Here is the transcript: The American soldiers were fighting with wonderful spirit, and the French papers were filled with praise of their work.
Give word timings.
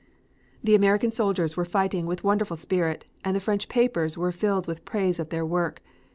The 0.63 0.73
American 0.73 1.11
soldiers 1.11 1.55
were 1.55 1.63
fighting 1.63 2.07
with 2.07 2.23
wonderful 2.23 2.57
spirit, 2.57 3.05
and 3.23 3.35
the 3.35 3.39
French 3.39 3.69
papers 3.69 4.17
were 4.17 4.31
filled 4.31 4.65
with 4.65 4.83
praise 4.83 5.19
of 5.19 5.29
their 5.29 5.45
work. 5.45 5.79